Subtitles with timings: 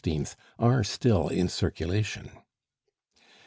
[0.57, 2.31] are still in circulation.